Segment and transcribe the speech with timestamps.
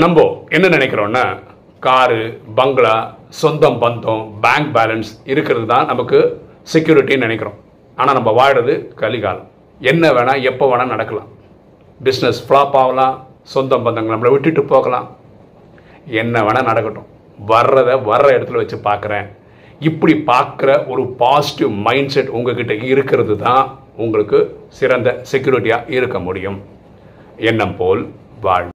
[0.00, 0.18] நம்ம
[0.56, 1.22] என்ன நினைக்கிறோன்னா
[1.86, 2.20] காரு
[2.58, 2.92] பங்களா
[3.40, 6.18] சொந்தம் பந்தம் பேங்க் பேலன்ஸ் இருக்கிறது தான் நமக்கு
[6.72, 7.58] செக்யூரிட்டின்னு நினைக்கிறோம்.
[7.98, 9.48] ஆனால் நம்ம வாழ்கிறது கலிகாலம்.
[9.90, 11.28] என்ன வேணால் எப்போ வேணால் நடக்கலாம்.
[12.06, 13.16] பிஸ்னஸ் ஃப்ளாப் ஆகலாம்
[13.54, 15.08] சொந்தம் பந்தங்கள் நம்மளை விட்டுட்டு போகலாம்.
[16.22, 17.08] என்ன வேணால் நடக்கட்டும்.
[17.52, 19.28] வர்றதை வர்ற இடத்துல வச்சு பார்க்குறேன்.
[19.90, 23.64] இப்படி பார்க்குற ஒரு பாசிட்டிவ் மைண்ட் செட் உங்ககிட்ட இருக்கிறது தான்
[24.04, 24.40] உங்களுக்கு
[24.80, 26.58] சிறந்த செக்யூரிட்டியாக இருக்க முடியும்.
[27.50, 28.02] எண்ணம் போல்
[28.46, 28.70] வாழ்